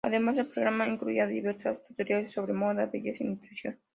Además, 0.03 0.35
el 0.39 0.47
programa 0.47 0.87
incluía 0.87 1.27
diversos 1.27 1.85
tutoriales 1.85 2.31
sobre 2.31 2.53
moda, 2.53 2.87
belleza 2.87 3.23
y 3.23 3.27
nutrición. 3.27 3.77